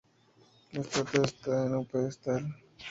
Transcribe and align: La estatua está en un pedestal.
La 0.71 0.81
estatua 0.81 1.25
está 1.25 1.67
en 1.67 1.75
un 1.75 1.85
pedestal. 1.85 2.43